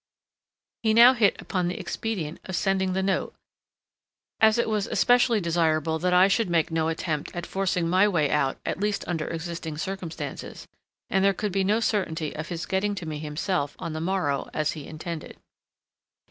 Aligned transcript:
He 0.81 0.95
now 0.95 1.13
hit 1.13 1.39
upon 1.39 1.67
the 1.67 1.79
expedient 1.79 2.39
of 2.45 2.55
sending 2.55 2.93
the 2.93 3.03
note, 3.03 3.35
as 4.39 4.57
it 4.57 4.67
was 4.67 4.87
especially 4.87 5.39
desirable 5.39 5.99
that 5.99 6.11
I 6.11 6.27
should 6.27 6.49
make 6.49 6.71
no 6.71 6.87
attempt 6.87 7.29
at 7.35 7.45
forcing 7.45 7.87
my 7.87 8.07
way 8.07 8.31
out 8.31 8.57
at 8.65 8.79
least 8.79 9.07
under 9.07 9.27
existing 9.27 9.77
circumstances, 9.77 10.67
and 11.11 11.23
there 11.23 11.35
could 11.35 11.51
be 11.51 11.63
no 11.63 11.79
certainty 11.81 12.35
of 12.35 12.47
his 12.47 12.65
getting 12.65 12.95
to 12.95 13.05
me 13.05 13.19
himself 13.19 13.75
on 13.77 13.93
the 13.93 14.01
morrow 14.01 14.49
as 14.55 14.71
he 14.71 14.87
intended. 14.87 15.37